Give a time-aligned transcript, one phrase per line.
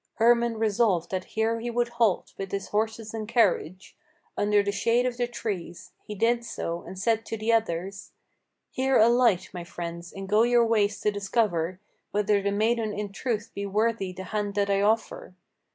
[0.15, 3.95] Hermann resolved that here he would halt, with his horses and carriage,
[4.35, 5.91] Under the shade of the trees.
[6.01, 8.11] He did so, and said to the others;
[8.71, 11.79] "Here alight, my friends, and go your ways to discover
[12.09, 15.35] Whether the maiden in truth be worthy the hand that I offer.